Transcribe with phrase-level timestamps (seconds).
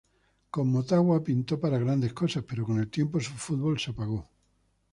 [0.53, 4.27] Con Motagua pintó para grandes cosas, pero con el tiempo su fútbol se apagó.